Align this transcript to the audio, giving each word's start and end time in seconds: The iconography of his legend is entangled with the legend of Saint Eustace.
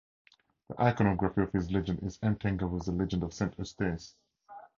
The 0.67 0.81
iconography 0.81 1.43
of 1.43 1.51
his 1.51 1.69
legend 1.69 2.01
is 2.01 2.17
entangled 2.23 2.71
with 2.71 2.85
the 2.85 2.91
legend 2.91 3.21
of 3.21 3.35
Saint 3.35 3.55
Eustace. 3.59 4.15